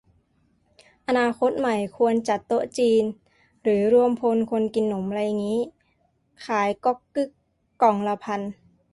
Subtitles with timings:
[1.07, 3.03] อนาคตใหม่ควรจัดโต๊ะจีน
[3.61, 5.59] หรือรวมพลคนกินหนมไรงี้
[6.45, 7.27] ขายก็อกกึ้
[7.81, 8.41] กล่องละพัน